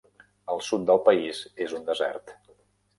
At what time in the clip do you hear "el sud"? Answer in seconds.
0.53-0.87